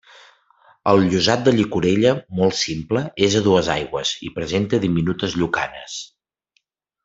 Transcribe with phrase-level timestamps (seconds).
[0.91, 6.01] El llosat de llicorella, molt simple, és a dues aigües i presenta diminutes llucanes.